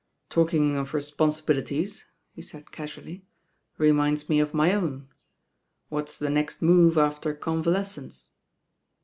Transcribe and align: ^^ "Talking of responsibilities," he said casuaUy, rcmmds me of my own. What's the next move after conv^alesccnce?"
^^ 0.25 0.29
"Talking 0.29 0.75
of 0.77 0.95
responsibilities," 0.95 2.05
he 2.33 2.41
said 2.41 2.65
casuaUy, 2.71 3.21
rcmmds 3.77 4.29
me 4.29 4.39
of 4.39 4.51
my 4.51 4.73
own. 4.73 5.07
What's 5.89 6.17
the 6.17 6.31
next 6.31 6.59
move 6.59 6.97
after 6.97 7.35
conv^alesccnce?" 7.35 8.29